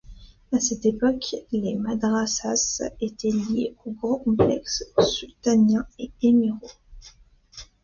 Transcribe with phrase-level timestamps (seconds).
[0.51, 6.71] À cette époque, les madrasas étaient liées aux grands complexes sultaniens et émiraux.